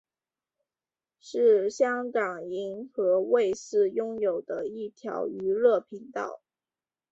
[1.19, 6.41] 是香港银河卫视拥有的一条娱乐频道。